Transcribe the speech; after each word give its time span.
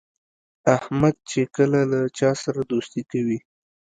احمد 0.75 1.15
چې 1.29 1.41
کله 1.55 1.81
له 1.91 2.01
چا 2.19 2.31
سره 2.43 2.59
دوستي 2.71 3.01
کوي، 3.11 3.39